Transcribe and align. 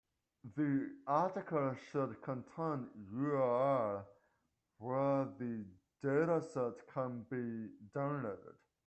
The 0.55 0.95
article 1.05 1.75
should 1.91 2.23
contain 2.23 2.87
URL 3.13 4.03
where 4.79 5.25
the 5.37 5.63
dataset 6.03 6.87
can 6.91 7.21
be 7.29 7.69
downloaded. 7.95 8.55